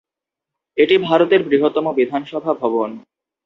[0.77, 2.89] এটি ভারতের বৃহত্তম বিধানসভা ভবন।